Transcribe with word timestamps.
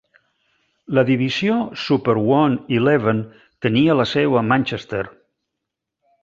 La 0.97 1.01
divisió 1.09 1.57
Super 1.81 2.15
One-Eleven 2.37 3.21
tenia 3.67 3.99
la 4.01 4.09
seu 4.15 4.41
a 4.43 4.45
Manchester. 4.49 5.05